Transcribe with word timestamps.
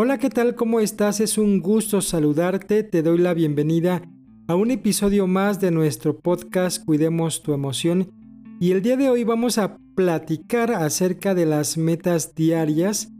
Hola, 0.00 0.18
¿qué 0.18 0.30
tal? 0.30 0.54
¿Cómo 0.54 0.78
estás? 0.78 1.18
Es 1.18 1.38
un 1.38 1.58
gusto 1.58 2.00
saludarte. 2.00 2.84
Te 2.84 3.02
doy 3.02 3.18
la 3.18 3.34
bienvenida 3.34 4.00
a 4.46 4.54
un 4.54 4.70
episodio 4.70 5.26
más 5.26 5.60
de 5.60 5.72
nuestro 5.72 6.20
podcast 6.20 6.84
Cuidemos 6.84 7.42
tu 7.42 7.52
emoción. 7.52 8.12
Y 8.60 8.70
el 8.70 8.80
día 8.80 8.96
de 8.96 9.10
hoy 9.10 9.24
vamos 9.24 9.58
a 9.58 9.76
platicar 9.96 10.70
acerca 10.70 11.34
de 11.34 11.46
las 11.46 11.76
metas 11.76 12.36
diarias 12.36 13.10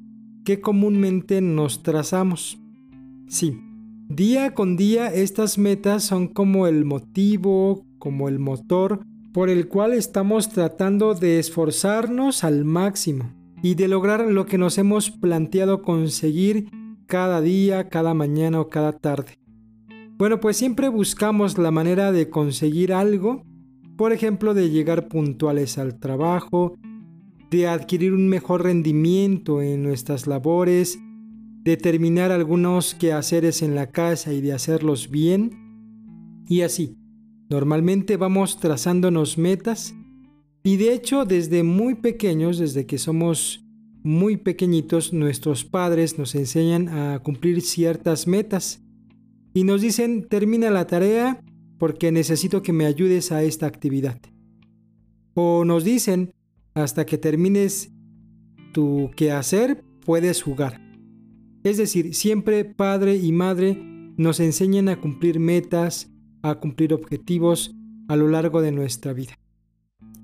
que 0.44 0.60
comúnmente 0.60 1.40
nos 1.40 1.82
trazamos. 1.82 2.60
Sí, 3.26 3.60
día 4.08 4.54
con 4.54 4.76
día 4.76 5.12
estas 5.12 5.58
metas 5.58 6.04
son 6.04 6.28
como 6.28 6.68
el 6.68 6.84
motivo, 6.84 7.84
como 7.98 8.28
el 8.28 8.38
motor 8.38 9.00
por 9.32 9.50
el 9.50 9.66
cual 9.66 9.94
estamos 9.94 10.48
tratando 10.48 11.14
de 11.14 11.40
esforzarnos 11.40 12.44
al 12.44 12.64
máximo 12.64 13.36
y 13.62 13.74
de 13.74 13.88
lograr 13.88 14.30
lo 14.30 14.46
que 14.46 14.58
nos 14.58 14.78
hemos 14.78 15.10
planteado 15.10 15.82
conseguir 15.82 16.70
cada 17.06 17.40
día, 17.40 17.88
cada 17.88 18.14
mañana 18.14 18.60
o 18.60 18.68
cada 18.68 18.92
tarde. 18.92 19.38
Bueno, 20.16 20.40
pues 20.40 20.56
siempre 20.56 20.88
buscamos 20.88 21.58
la 21.58 21.70
manera 21.70 22.12
de 22.12 22.28
conseguir 22.28 22.92
algo, 22.92 23.44
por 23.96 24.12
ejemplo, 24.12 24.54
de 24.54 24.70
llegar 24.70 25.08
puntuales 25.08 25.78
al 25.78 25.98
trabajo, 25.98 26.76
de 27.50 27.66
adquirir 27.66 28.12
un 28.12 28.28
mejor 28.28 28.64
rendimiento 28.64 29.62
en 29.62 29.82
nuestras 29.82 30.26
labores, 30.26 30.98
de 31.62 31.76
terminar 31.76 32.30
algunos 32.30 32.94
quehaceres 32.94 33.62
en 33.62 33.74
la 33.74 33.90
casa 33.90 34.32
y 34.32 34.40
de 34.40 34.52
hacerlos 34.52 35.10
bien, 35.10 36.44
y 36.48 36.62
así. 36.62 36.96
Normalmente 37.50 38.16
vamos 38.16 38.58
trazándonos 38.58 39.38
metas 39.38 39.94
y 40.62 40.76
de 40.76 40.92
hecho, 40.92 41.24
desde 41.24 41.62
muy 41.62 41.94
pequeños, 41.94 42.58
desde 42.58 42.86
que 42.86 42.98
somos 42.98 43.64
muy 44.02 44.36
pequeñitos, 44.36 45.12
nuestros 45.12 45.64
padres 45.64 46.18
nos 46.18 46.34
enseñan 46.34 46.88
a 46.88 47.20
cumplir 47.20 47.60
ciertas 47.62 48.26
metas 48.26 48.82
y 49.54 49.64
nos 49.64 49.80
dicen, 49.80 50.28
termina 50.28 50.70
la 50.70 50.86
tarea 50.86 51.42
porque 51.78 52.12
necesito 52.12 52.62
que 52.62 52.72
me 52.72 52.86
ayudes 52.86 53.32
a 53.32 53.42
esta 53.42 53.66
actividad. 53.66 54.20
O 55.34 55.64
nos 55.64 55.84
dicen, 55.84 56.32
hasta 56.74 57.06
que 57.06 57.18
termines 57.18 57.92
tu 58.72 59.10
quehacer, 59.16 59.84
puedes 60.04 60.42
jugar. 60.42 60.80
Es 61.64 61.76
decir, 61.76 62.14
siempre 62.14 62.64
padre 62.64 63.16
y 63.16 63.32
madre 63.32 63.76
nos 64.16 64.40
enseñan 64.40 64.88
a 64.88 65.00
cumplir 65.00 65.38
metas, 65.38 66.10
a 66.42 66.56
cumplir 66.56 66.92
objetivos 66.92 67.74
a 68.08 68.16
lo 68.16 68.28
largo 68.28 68.62
de 68.62 68.72
nuestra 68.72 69.12
vida. 69.12 69.38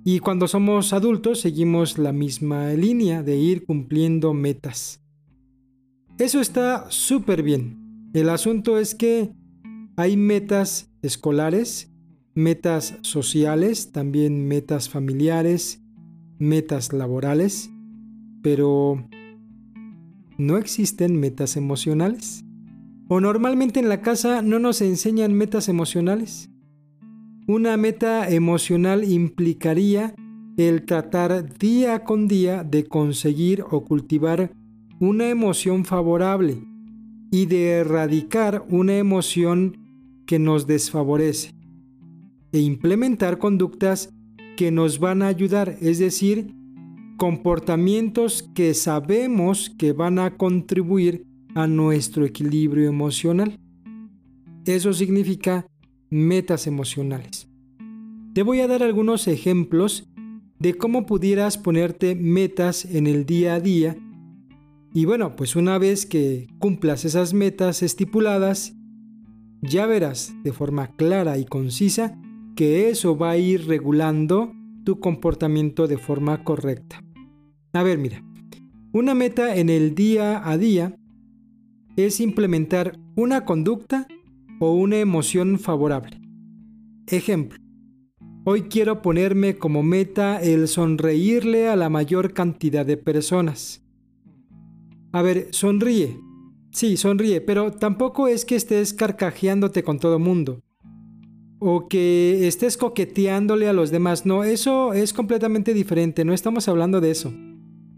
Y 0.06 0.18
cuando 0.18 0.46
somos 0.48 0.92
adultos 0.92 1.40
seguimos 1.40 1.96
la 1.96 2.12
misma 2.12 2.68
línea 2.74 3.22
de 3.22 3.36
ir 3.38 3.64
cumpliendo 3.64 4.34
metas. 4.34 5.00
Eso 6.18 6.40
está 6.40 6.86
súper 6.90 7.42
bien. 7.42 8.10
El 8.12 8.28
asunto 8.28 8.78
es 8.78 8.94
que 8.94 9.32
hay 9.96 10.18
metas 10.18 10.90
escolares, 11.00 11.90
metas 12.34 12.98
sociales, 13.00 13.92
también 13.92 14.46
metas 14.46 14.90
familiares, 14.90 15.82
metas 16.38 16.92
laborales, 16.92 17.70
pero 18.42 19.08
¿no 20.36 20.58
existen 20.58 21.18
metas 21.18 21.56
emocionales? 21.56 22.44
¿O 23.08 23.20
normalmente 23.20 23.80
en 23.80 23.88
la 23.88 24.02
casa 24.02 24.42
no 24.42 24.58
nos 24.58 24.82
enseñan 24.82 25.32
metas 25.32 25.68
emocionales? 25.68 26.50
Una 27.46 27.76
meta 27.76 28.30
emocional 28.30 29.04
implicaría 29.04 30.14
el 30.56 30.86
tratar 30.86 31.58
día 31.58 32.02
con 32.02 32.26
día 32.26 32.64
de 32.64 32.86
conseguir 32.86 33.62
o 33.70 33.84
cultivar 33.84 34.50
una 34.98 35.28
emoción 35.28 35.84
favorable 35.84 36.64
y 37.30 37.44
de 37.44 37.72
erradicar 37.72 38.64
una 38.70 38.96
emoción 38.96 39.76
que 40.24 40.38
nos 40.38 40.66
desfavorece 40.66 41.50
e 42.52 42.60
implementar 42.60 43.36
conductas 43.36 44.08
que 44.56 44.70
nos 44.70 44.98
van 44.98 45.20
a 45.20 45.26
ayudar, 45.26 45.76
es 45.82 45.98
decir, 45.98 46.54
comportamientos 47.18 48.48
que 48.54 48.72
sabemos 48.72 49.68
que 49.76 49.92
van 49.92 50.18
a 50.18 50.38
contribuir 50.38 51.26
a 51.54 51.66
nuestro 51.66 52.24
equilibrio 52.24 52.88
emocional. 52.88 53.58
Eso 54.64 54.94
significa 54.94 55.66
metas 56.14 56.68
emocionales. 56.68 57.48
Te 58.34 58.44
voy 58.44 58.60
a 58.60 58.68
dar 58.68 58.84
algunos 58.84 59.26
ejemplos 59.26 60.08
de 60.60 60.74
cómo 60.74 61.06
pudieras 61.06 61.58
ponerte 61.58 62.14
metas 62.14 62.84
en 62.84 63.08
el 63.08 63.26
día 63.26 63.54
a 63.54 63.60
día 63.60 63.96
y 64.92 65.06
bueno, 65.06 65.34
pues 65.34 65.56
una 65.56 65.76
vez 65.76 66.06
que 66.06 66.46
cumplas 66.60 67.04
esas 67.04 67.34
metas 67.34 67.82
estipuladas, 67.82 68.76
ya 69.60 69.86
verás 69.86 70.32
de 70.44 70.52
forma 70.52 70.94
clara 70.94 71.36
y 71.36 71.46
concisa 71.46 72.16
que 72.54 72.90
eso 72.90 73.18
va 73.18 73.30
a 73.30 73.36
ir 73.36 73.66
regulando 73.66 74.52
tu 74.84 75.00
comportamiento 75.00 75.88
de 75.88 75.98
forma 75.98 76.44
correcta. 76.44 77.02
A 77.72 77.82
ver, 77.82 77.98
mira, 77.98 78.22
una 78.92 79.14
meta 79.14 79.56
en 79.56 79.68
el 79.68 79.96
día 79.96 80.48
a 80.48 80.56
día 80.58 80.96
es 81.96 82.20
implementar 82.20 82.96
una 83.16 83.44
conducta 83.44 84.06
o 84.60 84.72
una 84.72 84.98
emoción 84.98 85.58
favorable. 85.58 86.20
Ejemplo. 87.06 87.58
Hoy 88.44 88.62
quiero 88.62 89.00
ponerme 89.00 89.56
como 89.56 89.82
meta 89.82 90.40
el 90.42 90.68
sonreírle 90.68 91.68
a 91.68 91.76
la 91.76 91.88
mayor 91.88 92.34
cantidad 92.34 92.84
de 92.84 92.96
personas. 92.96 93.82
A 95.12 95.22
ver, 95.22 95.48
sonríe. 95.52 96.18
Sí, 96.70 96.96
sonríe, 96.96 97.40
pero 97.40 97.72
tampoco 97.72 98.28
es 98.28 98.44
que 98.44 98.56
estés 98.56 98.92
carcajeándote 98.92 99.82
con 99.82 99.98
todo 99.98 100.18
mundo. 100.18 100.60
O 101.58 101.88
que 101.88 102.46
estés 102.46 102.76
coqueteándole 102.76 103.68
a 103.68 103.72
los 103.72 103.90
demás. 103.90 104.26
No, 104.26 104.44
eso 104.44 104.92
es 104.92 105.12
completamente 105.12 105.72
diferente. 105.72 106.24
No 106.24 106.34
estamos 106.34 106.68
hablando 106.68 107.00
de 107.00 107.12
eso. 107.12 107.32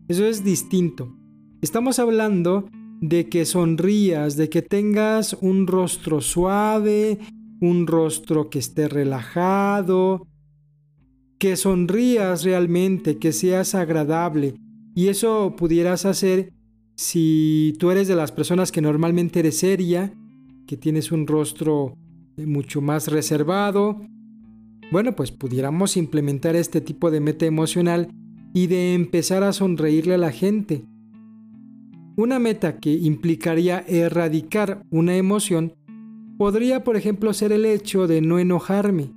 Eso 0.08 0.26
es 0.26 0.44
distinto. 0.44 1.16
Estamos 1.62 1.98
hablando 1.98 2.68
de 3.00 3.28
que 3.28 3.44
sonrías, 3.44 4.36
de 4.36 4.48
que 4.48 4.62
tengas 4.62 5.36
un 5.40 5.66
rostro 5.66 6.20
suave, 6.20 7.18
un 7.60 7.86
rostro 7.86 8.50
que 8.50 8.58
esté 8.58 8.88
relajado, 8.88 10.26
que 11.38 11.56
sonrías 11.56 12.44
realmente, 12.44 13.18
que 13.18 13.32
seas 13.32 13.74
agradable. 13.74 14.54
Y 14.94 15.08
eso 15.08 15.54
pudieras 15.56 16.06
hacer 16.06 16.52
si 16.94 17.74
tú 17.78 17.90
eres 17.90 18.08
de 18.08 18.16
las 18.16 18.32
personas 18.32 18.72
que 18.72 18.80
normalmente 18.80 19.40
eres 19.40 19.58
seria, 19.58 20.14
que 20.66 20.76
tienes 20.76 21.12
un 21.12 21.26
rostro 21.26 21.94
mucho 22.38 22.80
más 22.80 23.08
reservado. 23.08 24.00
Bueno, 24.90 25.14
pues 25.14 25.32
pudiéramos 25.32 25.96
implementar 25.96 26.56
este 26.56 26.80
tipo 26.80 27.10
de 27.10 27.20
meta 27.20 27.44
emocional 27.44 28.08
y 28.54 28.68
de 28.68 28.94
empezar 28.94 29.42
a 29.42 29.52
sonreírle 29.52 30.14
a 30.14 30.18
la 30.18 30.32
gente. 30.32 30.84
Una 32.18 32.38
meta 32.38 32.78
que 32.78 32.94
implicaría 32.94 33.84
erradicar 33.86 34.82
una 34.90 35.18
emoción 35.18 35.74
podría, 36.38 36.82
por 36.82 36.96
ejemplo, 36.96 37.34
ser 37.34 37.52
el 37.52 37.66
hecho 37.66 38.06
de 38.06 38.22
no 38.22 38.38
enojarme. 38.38 39.12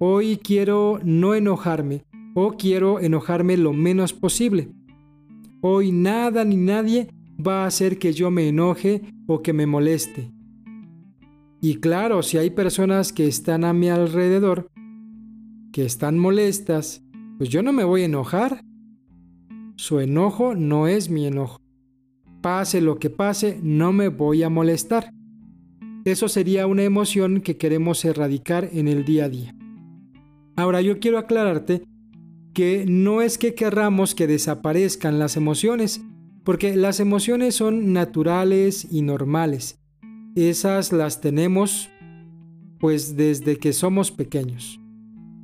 Hoy 0.00 0.36
quiero 0.42 0.98
no 1.04 1.36
enojarme 1.36 2.02
o 2.34 2.56
quiero 2.56 2.98
enojarme 2.98 3.56
lo 3.56 3.72
menos 3.72 4.12
posible. 4.12 4.72
Hoy 5.60 5.92
nada 5.92 6.44
ni 6.44 6.56
nadie 6.56 7.10
va 7.38 7.62
a 7.62 7.66
hacer 7.68 7.96
que 8.00 8.12
yo 8.12 8.32
me 8.32 8.48
enoje 8.48 9.02
o 9.28 9.40
que 9.40 9.52
me 9.52 9.66
moleste. 9.66 10.32
Y 11.60 11.76
claro, 11.76 12.24
si 12.24 12.38
hay 12.38 12.50
personas 12.50 13.12
que 13.12 13.28
están 13.28 13.62
a 13.62 13.72
mi 13.72 13.88
alrededor, 13.88 14.68
que 15.72 15.84
están 15.84 16.18
molestas, 16.18 17.04
pues 17.38 17.50
yo 17.50 17.62
no 17.62 17.72
me 17.72 17.84
voy 17.84 18.02
a 18.02 18.06
enojar. 18.06 18.64
Su 19.76 20.00
enojo 20.00 20.56
no 20.56 20.88
es 20.88 21.08
mi 21.08 21.26
enojo 21.26 21.59
pase 22.40 22.80
lo 22.80 22.98
que 22.98 23.10
pase, 23.10 23.58
no 23.62 23.92
me 23.92 24.08
voy 24.08 24.42
a 24.42 24.48
molestar. 24.48 25.12
Eso 26.04 26.28
sería 26.28 26.66
una 26.66 26.82
emoción 26.82 27.40
que 27.40 27.56
queremos 27.56 28.04
erradicar 28.04 28.68
en 28.72 28.88
el 28.88 29.04
día 29.04 29.26
a 29.26 29.28
día. 29.28 29.54
Ahora 30.56 30.80
yo 30.80 30.98
quiero 30.98 31.18
aclararte 31.18 31.82
que 32.54 32.84
no 32.88 33.22
es 33.22 33.38
que 33.38 33.54
querramos 33.54 34.14
que 34.14 34.26
desaparezcan 34.26 35.18
las 35.18 35.36
emociones, 35.36 36.02
porque 36.44 36.74
las 36.74 37.00
emociones 37.00 37.54
son 37.54 37.92
naturales 37.92 38.86
y 38.90 39.02
normales. 39.02 39.78
Esas 40.34 40.92
las 40.92 41.20
tenemos 41.20 41.90
pues 42.78 43.14
desde 43.16 43.58
que 43.58 43.72
somos 43.72 44.10
pequeños. 44.10 44.80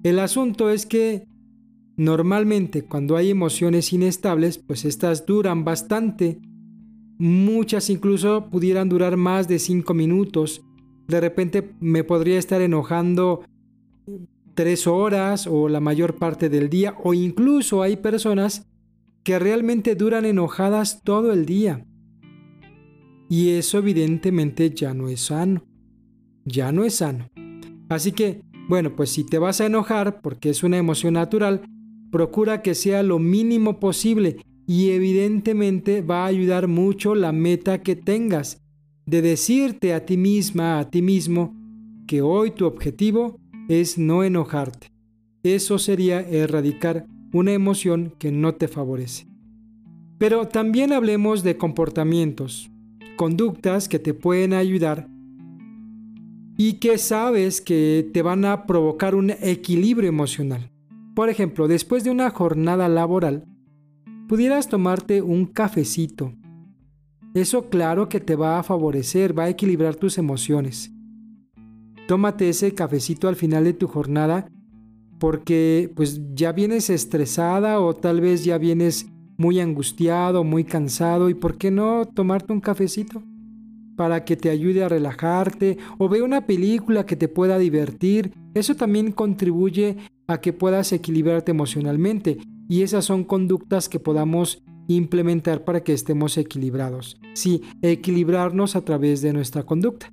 El 0.03 0.19
asunto 0.19 0.71
es 0.71 0.87
que 0.87 1.29
normalmente 1.97 2.83
cuando 2.83 3.17
hay 3.17 3.31
emociones 3.31 3.93
inestables, 3.93 4.59
pues 4.59 4.85
estas 4.85 5.27
duran 5.27 5.65
bastante 5.65 6.41
Muchas 7.19 7.89
incluso 7.89 8.49
pudieran 8.51 8.89
durar 8.89 9.17
más 9.17 9.49
de 9.49 9.59
5 9.59 9.95
minutos. 9.95 10.63
De 11.09 11.21
repente 11.21 11.73
me 11.81 12.05
podría 12.05 12.39
estar 12.39 12.61
enojando 12.61 13.43
tres 14.55 14.87
horas 14.87 15.47
o 15.47 15.69
la 15.69 15.81
mayor 15.81 16.17
parte 16.17 16.49
del 16.49 16.69
día. 16.69 16.97
O 17.03 17.15
incluso 17.15 17.83
hay 17.83 17.97
personas 17.97 18.67
que 19.23 19.39
realmente 19.39 19.95
duran 19.95 20.25
enojadas 20.25 21.03
todo 21.03 21.33
el 21.33 21.47
día. 21.47 21.87
Y 23.29 23.51
eso 23.51 23.79
evidentemente 23.79 24.71
ya 24.71 24.95
no 24.95 25.09
es 25.09 25.23
sano. 25.23 25.65
Ya 26.45 26.71
no 26.71 26.85
es 26.85 26.97
sano. 26.97 27.29
Así 27.89 28.13
que, 28.13 28.43
bueno, 28.69 28.95
pues 28.95 29.11
si 29.11 29.25
te 29.25 29.39
vas 29.39 29.61
a 29.61 29.67
enojar 29.67 30.21
porque 30.21 30.51
es 30.51 30.63
una 30.63 30.79
emoción 30.79 31.15
natural, 31.15 31.63
procura 32.11 32.63
que 32.63 32.75
sea 32.75 33.03
lo 33.03 33.19
mínimo 33.19 33.81
posible 33.81 34.37
y 34.67 34.91
evidentemente 34.91 36.03
va 36.03 36.25
a 36.25 36.29
ayudar 36.29 36.67
mucho 36.67 37.15
la 37.15 37.33
meta 37.33 37.83
que 37.83 37.95
tengas 37.95 38.63
de 39.07 39.23
decirte 39.23 39.95
a 39.95 40.05
ti 40.05 40.17
misma, 40.17 40.81
a 40.81 40.91
ti 40.91 41.03
mismo, 41.03 41.55
que 42.07 42.23
hoy 42.23 42.51
tu 42.51 42.67
objetivo 42.67 43.39
es 43.69 43.99
no 43.99 44.25
enojarte. 44.25 44.91
Eso 45.45 45.79
sería 45.79 46.21
erradicar 46.21 47.07
una 47.33 47.53
emoción 47.53 48.13
que 48.19 48.33
no 48.33 48.55
te 48.55 48.67
favorece. 48.67 49.27
Pero 50.19 50.49
también 50.49 50.93
hablemos 50.93 51.43
de 51.43 51.57
comportamientos, 51.57 52.71
conductas 53.17 53.89
que 53.89 53.99
te 53.99 54.15
pueden 54.15 54.55
ayudar 54.55 55.09
y 56.57 56.75
que 56.75 56.99
sabes 56.99 57.61
que 57.61 58.09
te 58.13 58.23
van 58.23 58.45
a 58.45 58.67
provocar 58.67 59.15
un 59.15 59.31
equilibrio 59.31 60.09
emocional. 60.09 60.71
Por 61.15 61.29
ejemplo, 61.29 61.69
después 61.69 62.03
de 62.03 62.11
una 62.11 62.31
jornada 62.31 62.89
laboral, 62.89 63.45
pudieras 64.29 64.69
tomarte 64.69 65.23
un 65.23 65.47
cafecito. 65.47 66.33
Eso 67.35 67.69
claro 67.69 68.09
que 68.09 68.21
te 68.21 68.35
va 68.35 68.59
a 68.59 68.63
favorecer, 68.63 69.39
va 69.39 69.45
a 69.45 69.49
equilibrar 69.49 69.95
tus 69.97 70.19
emociones. 70.19 70.91
Tómate 72.09 72.49
ese 72.49 72.75
cafecito 72.75 73.29
al 73.29 73.37
final 73.37 73.65
de 73.65 73.73
tu 73.73 73.89
jornada 73.89 74.49
porque 75.19 75.91
pues 75.95 76.21
ya 76.35 76.53
vienes 76.53 76.91
estresada 76.91 77.81
o 77.81 77.95
tal 77.95 78.21
vez 78.21 78.45
ya 78.45 78.59
vienes 78.59 79.07
muy 79.39 79.61
angustiado, 79.61 80.45
muy 80.45 80.65
cansado 80.65 81.29
y 81.29 81.35
por 81.35 81.59
qué 81.59 81.71
no 81.71 82.07
tomarte 82.07 82.53
un 82.53 82.61
cafecito 82.61 83.23
para 83.97 84.25
que 84.25 84.37
te 84.37 84.51
ayude 84.51 84.85
a 84.85 84.89
relajarte 84.89 85.79
o 85.99 86.09
ve 86.09 86.23
una 86.23 86.47
película 86.47 87.07
que 87.07 87.17
te 87.17 87.29
pueda 87.29 87.59
divertir. 87.59 88.33
Eso 88.55 88.75
también 88.75 89.13
contribuye 89.13 89.97
a 90.27 90.41
que 90.41 90.53
puedas 90.53 90.93
equilibrarte 90.93 91.51
emocionalmente 91.51 92.39
y 92.69 92.83
esas 92.83 93.05
son 93.05 93.25
conductas 93.25 93.89
que 93.89 94.01
podamos 94.01 94.63
implementar 94.89 95.65
para 95.65 95.83
que 95.83 95.93
estemos 95.93 96.37
equilibrados. 96.39 97.21
Sí, 97.35 97.63
equilibrarnos 97.83 98.77
a 98.77 98.83
través 98.83 99.21
de 99.23 99.33
nuestra 99.33 99.65
conducta. 99.65 100.13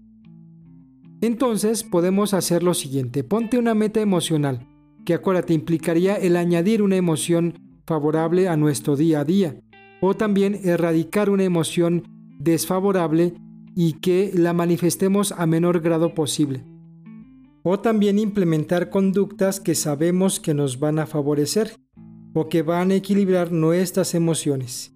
Entonces 1.22 1.84
podemos 1.84 2.34
hacer 2.34 2.64
lo 2.64 2.74
siguiente, 2.74 3.24
ponte 3.24 3.58
una 3.58 3.74
meta 3.74 4.02
emocional, 4.02 4.68
que 5.06 5.14
acuérdate 5.14 5.54
implicaría 5.54 6.16
el 6.16 6.36
añadir 6.36 6.82
una 6.82 6.98
emoción 6.98 7.60
favorable 7.86 8.48
a 8.48 8.58
nuestro 8.58 8.96
día 8.96 9.22
a 9.22 9.26
día, 9.26 9.60
o 10.02 10.16
también 10.16 10.60
erradicar 10.64 11.30
una 11.30 11.44
emoción 11.44 12.04
desfavorable 12.40 13.36
y 13.76 13.94
que 13.94 14.32
la 14.34 14.54
manifestemos 14.54 15.32
a 15.32 15.46
menor 15.46 15.80
grado 15.80 16.14
posible. 16.14 16.66
O 17.64 17.80
también 17.80 18.20
implementar 18.20 18.90
conductas 18.90 19.62
que 19.62 19.76
sabemos 19.76 20.42
que 20.42 20.54
nos 20.54 20.80
van 20.80 21.00
a 21.00 21.06
favorecer 21.06 21.78
o 22.34 22.50
que 22.50 22.62
van 22.62 22.92
a 22.92 22.96
equilibrar 22.96 23.52
nuestras 23.52 24.16
emociones. 24.16 24.94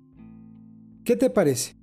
¿Qué 1.04 1.16
te 1.16 1.30
parece? 1.30 1.78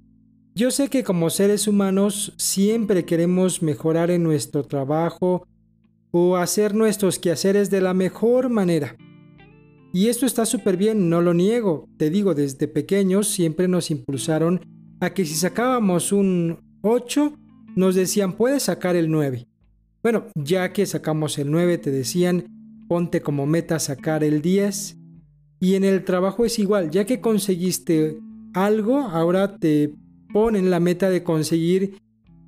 Yo 0.55 0.71
sé 0.71 0.89
que 0.89 1.03
como 1.03 1.31
seres 1.31 1.67
humanos 1.67 2.33
siempre 2.37 3.05
queremos 3.05 3.62
mejorar 3.62 4.11
en 4.11 4.23
nuestro 4.23 4.62
trabajo 4.65 5.47
o 6.11 6.37
hacer 6.37 6.75
nuestros 6.75 7.19
quehaceres 7.19 7.71
de 7.71 7.81
la 7.81 7.95
mejor 7.95 8.51
manera. 8.51 8.97
Y 9.93 10.09
esto 10.09 10.27
está 10.27 10.47
súper 10.47 10.77
bien, 10.77 11.09
no 11.09 11.23
lo 11.23 11.35
niego. 11.35 11.89
Te 11.97 12.11
digo, 12.11 12.35
desde 12.35 12.69
pequeños 12.69 13.29
siempre 13.29 13.67
nos 13.67 13.91
impulsaron 13.91 14.61
a 15.01 15.11
que 15.11 15.25
si 15.25 15.35
sacábamos 15.35 16.12
un 16.12 16.59
8, 16.83 17.33
nos 17.77 17.95
decían, 17.95 18.37
puedes 18.37 18.65
sacar 18.65 18.95
el 18.95 19.11
9. 19.11 19.49
Bueno, 20.03 20.27
ya 20.35 20.73
que 20.73 20.87
sacamos 20.87 21.39
el 21.39 21.51
9, 21.51 21.79
te 21.79 21.91
decían, 21.91 22.45
ponte 22.89 23.23
como 23.23 23.47
meta 23.47 23.79
sacar 23.79 24.23
el 24.23 24.43
10. 24.43 24.99
Y 25.64 25.76
en 25.76 25.84
el 25.84 26.05
trabajo 26.05 26.44
es 26.44 26.58
igual, 26.58 26.90
ya 26.90 27.06
que 27.06 27.22
conseguiste 27.22 28.19
algo, 28.52 28.99
ahora 28.99 29.56
te 29.56 29.94
ponen 30.31 30.69
la 30.69 30.78
meta 30.78 31.08
de 31.08 31.22
conseguir 31.22 32.02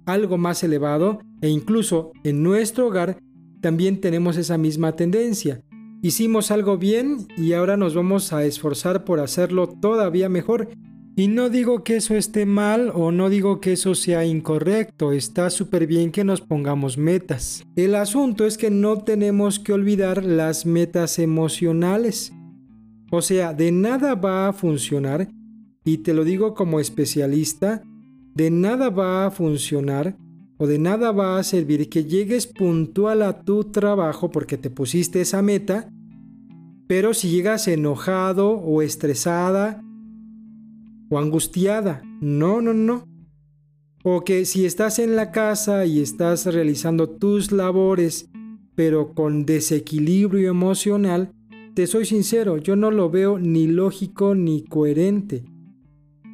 algo 0.04 0.36
más 0.36 0.62
elevado 0.62 1.20
e 1.40 1.48
incluso 1.48 2.12
en 2.24 2.42
nuestro 2.42 2.88
hogar 2.88 3.16
también 3.62 4.02
tenemos 4.02 4.36
esa 4.36 4.58
misma 4.58 4.96
tendencia. 4.96 5.62
Hicimos 6.02 6.50
algo 6.50 6.76
bien 6.76 7.26
y 7.38 7.54
ahora 7.54 7.78
nos 7.78 7.94
vamos 7.94 8.34
a 8.34 8.44
esforzar 8.44 9.06
por 9.06 9.20
hacerlo 9.20 9.66
todavía 9.66 10.28
mejor. 10.28 10.68
Y 11.16 11.28
no 11.28 11.48
digo 11.48 11.84
que 11.84 11.96
eso 11.96 12.16
esté 12.16 12.44
mal 12.44 12.92
o 12.94 13.12
no 13.12 13.30
digo 13.30 13.62
que 13.62 13.72
eso 13.72 13.94
sea 13.94 14.26
incorrecto, 14.26 15.12
está 15.12 15.48
súper 15.48 15.86
bien 15.86 16.12
que 16.12 16.22
nos 16.22 16.42
pongamos 16.42 16.98
metas. 16.98 17.64
El 17.76 17.94
asunto 17.94 18.44
es 18.44 18.58
que 18.58 18.70
no 18.70 18.98
tenemos 18.98 19.58
que 19.58 19.72
olvidar 19.72 20.22
las 20.22 20.66
metas 20.66 21.18
emocionales. 21.18 22.34
O 23.10 23.22
sea, 23.22 23.54
de 23.54 23.72
nada 23.72 24.14
va 24.14 24.48
a 24.48 24.52
funcionar, 24.52 25.28
y 25.84 25.98
te 25.98 26.14
lo 26.14 26.24
digo 26.24 26.54
como 26.54 26.80
especialista, 26.80 27.82
de 28.34 28.50
nada 28.50 28.90
va 28.90 29.26
a 29.26 29.30
funcionar 29.30 30.16
o 30.58 30.66
de 30.66 30.78
nada 30.78 31.12
va 31.12 31.38
a 31.38 31.42
servir 31.42 31.88
que 31.88 32.04
llegues 32.04 32.46
puntual 32.46 33.22
a 33.22 33.44
tu 33.44 33.64
trabajo 33.64 34.30
porque 34.30 34.58
te 34.58 34.68
pusiste 34.68 35.20
esa 35.20 35.42
meta, 35.42 35.88
pero 36.88 37.14
si 37.14 37.30
llegas 37.30 37.68
enojado 37.68 38.50
o 38.50 38.82
estresada 38.82 39.82
o 41.08 41.18
angustiada, 41.18 42.02
no, 42.20 42.60
no, 42.60 42.74
no. 42.74 43.06
O 44.02 44.24
que 44.24 44.44
si 44.44 44.66
estás 44.66 44.98
en 44.98 45.14
la 45.14 45.30
casa 45.30 45.84
y 45.84 46.00
estás 46.00 46.46
realizando 46.46 47.08
tus 47.08 47.52
labores, 47.52 48.28
pero 48.74 49.14
con 49.14 49.46
desequilibrio 49.46 50.50
emocional, 50.50 51.32
te 51.76 51.86
soy 51.86 52.06
sincero, 52.06 52.56
yo 52.56 52.74
no 52.74 52.90
lo 52.90 53.10
veo 53.10 53.38
ni 53.38 53.66
lógico 53.66 54.34
ni 54.34 54.64
coherente. 54.64 55.44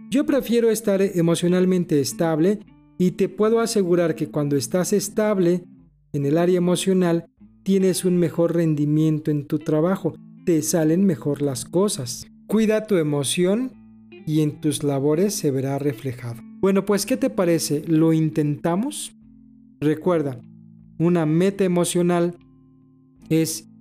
Yo 0.08 0.24
prefiero 0.24 0.70
estar 0.70 1.02
emocionalmente 1.02 1.98
estable 1.98 2.60
y 2.96 3.10
te 3.12 3.28
puedo 3.28 3.58
asegurar 3.58 4.14
que 4.14 4.28
cuando 4.28 4.54
estás 4.54 4.92
estable 4.92 5.64
en 6.12 6.26
el 6.26 6.38
área 6.38 6.58
emocional, 6.58 7.26
tienes 7.64 8.04
un 8.04 8.18
mejor 8.18 8.54
rendimiento 8.54 9.32
en 9.32 9.48
tu 9.48 9.58
trabajo, 9.58 10.14
te 10.46 10.62
salen 10.62 11.04
mejor 11.04 11.42
las 11.42 11.64
cosas. 11.64 12.24
Cuida 12.46 12.86
tu 12.86 12.94
emoción 12.94 13.72
y 14.24 14.42
en 14.42 14.60
tus 14.60 14.84
labores 14.84 15.34
se 15.34 15.50
verá 15.50 15.76
reflejado. 15.80 16.40
Bueno, 16.60 16.84
pues 16.84 17.04
¿qué 17.04 17.16
te 17.16 17.30
parece? 17.30 17.82
¿Lo 17.88 18.12
intentamos? 18.12 19.12
Recuerda, 19.80 20.40
una 21.00 21.26
meta 21.26 21.64
emocional 21.64 22.36
es 23.28 23.71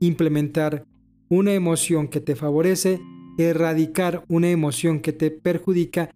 implementar 0.00 0.84
una 1.28 1.52
emoción 1.52 2.08
que 2.08 2.20
te 2.20 2.34
favorece, 2.34 3.00
erradicar 3.38 4.24
una 4.28 4.50
emoción 4.50 5.00
que 5.00 5.12
te 5.12 5.30
perjudica 5.30 6.10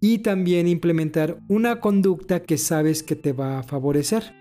y 0.00 0.18
también 0.18 0.68
implementar 0.68 1.38
una 1.48 1.80
conducta 1.80 2.42
que 2.42 2.58
sabes 2.58 3.02
que 3.02 3.16
te 3.16 3.32
va 3.32 3.58
a 3.58 3.62
favorecer. 3.62 4.34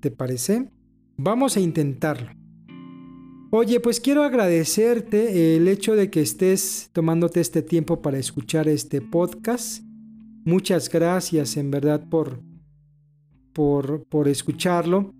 ¿Te 0.00 0.10
parece? 0.10 0.68
Vamos 1.16 1.56
a 1.56 1.60
intentarlo. 1.60 2.30
Oye, 3.50 3.78
pues 3.78 4.00
quiero 4.00 4.24
agradecerte 4.24 5.56
el 5.56 5.68
hecho 5.68 5.94
de 5.94 6.10
que 6.10 6.20
estés 6.20 6.90
tomándote 6.92 7.40
este 7.40 7.62
tiempo 7.62 8.02
para 8.02 8.18
escuchar 8.18 8.68
este 8.68 9.00
podcast. 9.00 9.84
Muchas 10.44 10.90
gracias 10.90 11.56
en 11.56 11.70
verdad 11.70 12.08
por, 12.08 12.42
por, 13.52 14.04
por 14.08 14.26
escucharlo. 14.26 15.14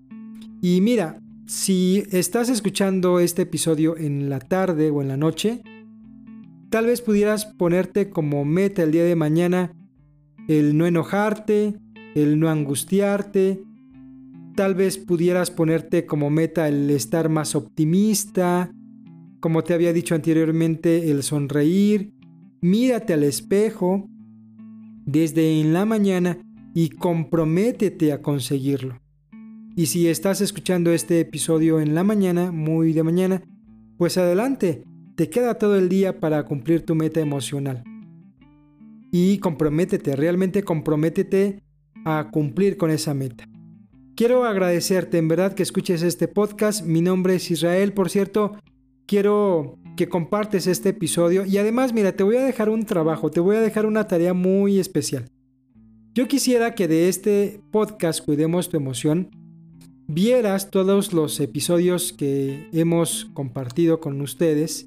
Y 0.60 0.80
mira, 0.80 1.22
si 1.46 2.04
estás 2.10 2.48
escuchando 2.48 3.20
este 3.20 3.42
episodio 3.42 3.96
en 3.96 4.28
la 4.28 4.40
tarde 4.40 4.90
o 4.90 5.02
en 5.02 5.08
la 5.08 5.16
noche, 5.16 5.62
Tal 6.74 6.86
vez 6.86 7.02
pudieras 7.02 7.46
ponerte 7.46 8.10
como 8.10 8.44
meta 8.44 8.82
el 8.82 8.90
día 8.90 9.04
de 9.04 9.14
mañana 9.14 9.70
el 10.48 10.76
no 10.76 10.88
enojarte, 10.88 11.78
el 12.16 12.40
no 12.40 12.48
angustiarte. 12.48 13.62
Tal 14.56 14.74
vez 14.74 14.98
pudieras 14.98 15.52
ponerte 15.52 16.04
como 16.04 16.30
meta 16.30 16.66
el 16.66 16.90
estar 16.90 17.28
más 17.28 17.54
optimista, 17.54 18.72
como 19.38 19.62
te 19.62 19.72
había 19.72 19.92
dicho 19.92 20.16
anteriormente, 20.16 21.12
el 21.12 21.22
sonreír. 21.22 22.12
Mírate 22.60 23.12
al 23.12 23.22
espejo 23.22 24.08
desde 25.06 25.60
en 25.60 25.72
la 25.74 25.84
mañana 25.84 26.38
y 26.74 26.88
comprométete 26.88 28.12
a 28.12 28.20
conseguirlo. 28.20 29.03
Y 29.76 29.86
si 29.86 30.06
estás 30.06 30.40
escuchando 30.40 30.92
este 30.92 31.18
episodio 31.18 31.80
en 31.80 31.96
la 31.96 32.04
mañana, 32.04 32.52
muy 32.52 32.92
de 32.92 33.02
mañana, 33.02 33.42
pues 33.98 34.16
adelante, 34.16 34.84
te 35.16 35.28
queda 35.28 35.58
todo 35.58 35.76
el 35.76 35.88
día 35.88 36.20
para 36.20 36.44
cumplir 36.44 36.86
tu 36.86 36.94
meta 36.94 37.18
emocional. 37.20 37.82
Y 39.10 39.38
comprométete, 39.38 40.14
realmente 40.14 40.62
comprométete 40.62 41.60
a 42.04 42.28
cumplir 42.32 42.76
con 42.76 42.92
esa 42.92 43.14
meta. 43.14 43.48
Quiero 44.14 44.44
agradecerte 44.44 45.18
en 45.18 45.26
verdad 45.26 45.54
que 45.54 45.64
escuches 45.64 46.02
este 46.02 46.28
podcast. 46.28 46.84
Mi 46.84 47.00
nombre 47.00 47.34
es 47.34 47.50
Israel, 47.50 47.92
por 47.92 48.10
cierto. 48.10 48.56
quiero 49.06 49.78
que 49.96 50.08
compartes 50.08 50.68
este 50.68 50.90
episodio 50.90 51.44
y 51.44 51.58
además, 51.58 51.92
mira, 51.92 52.12
te 52.12 52.22
voy 52.22 52.36
a 52.36 52.44
dejar 52.44 52.68
un 52.68 52.84
trabajo, 52.84 53.30
te 53.30 53.40
voy 53.40 53.56
a 53.56 53.60
dejar 53.60 53.86
una 53.86 54.06
tarea 54.06 54.34
muy 54.34 54.78
especial. 54.78 55.28
Yo 56.14 56.28
quisiera 56.28 56.76
que 56.76 56.86
de 56.86 57.08
este 57.08 57.60
podcast 57.72 58.24
Cuidemos 58.24 58.68
tu 58.68 58.76
emoción 58.76 59.30
vieras 60.06 60.70
todos 60.70 61.12
los 61.12 61.40
episodios 61.40 62.12
que 62.12 62.68
hemos 62.72 63.26
compartido 63.34 64.00
con 64.00 64.20
ustedes 64.20 64.86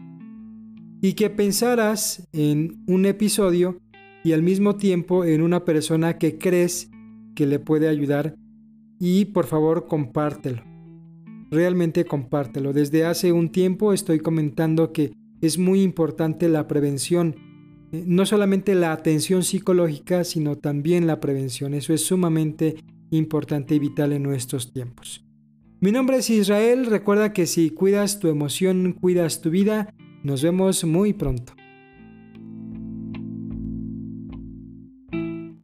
y 1.02 1.14
que 1.14 1.30
pensaras 1.30 2.28
en 2.34 2.84
un 2.88 3.06
episodio 3.06 3.80
y 4.24 4.34
al 4.34 4.44
mismo 4.44 4.76
tiempo 4.76 5.26
en 5.26 5.42
una 5.42 5.66
persona 5.66 6.18
que 6.18 6.38
crees 6.38 6.90
que 7.36 7.46
le 7.46 7.60
puede 7.60 7.88
ayudar 7.88 8.36
y 9.00 9.26
por 9.26 9.46
favor 9.46 9.88
compártelo. 9.88 10.64
Realmente 11.50 12.06
compártelo. 12.06 12.74
Desde 12.74 13.06
hace 13.06 13.32
un 13.32 13.50
tiempo 13.50 13.94
estoy 13.94 14.20
comentando 14.20 14.92
que 14.92 15.14
es 15.42 15.58
muy 15.58 15.82
importante 15.82 16.50
la 16.50 16.68
prevención, 16.68 17.36
eh, 17.92 18.04
no 18.06 18.26
solamente 18.26 18.76
la 18.76 18.92
atención 18.92 19.44
psicológica, 19.44 20.24
sino 20.24 20.58
también 20.58 21.08
la 21.08 21.20
prevención. 21.20 21.74
Eso 21.74 21.94
es 21.94 22.04
sumamente 22.06 22.76
importante 23.10 23.76
y 23.76 23.80
vital 23.80 24.14
en 24.14 24.24
nuestros 24.24 24.72
tiempos. 24.74 25.26
Mi 25.80 25.92
nombre 25.92 26.18
es 26.18 26.30
Israel, 26.30 26.86
recuerda 26.88 27.34
que 27.34 27.46
si 27.46 27.70
cuidas 27.70 28.20
tu 28.20 28.30
emoción, 28.30 28.94
cuidas 28.94 29.42
tu 29.42 29.50
vida. 29.50 29.94
Nos 30.24 30.42
vemos 30.42 30.84
muy 30.84 31.14
pronto. 31.14 31.57